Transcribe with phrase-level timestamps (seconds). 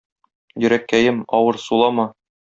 [0.63, 2.09] Йөрәккәем, авыр сулама.